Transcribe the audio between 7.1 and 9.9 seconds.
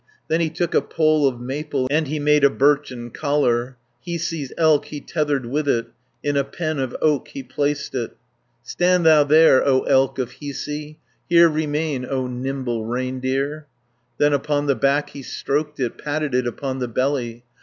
he placed it. "Stand thou there, O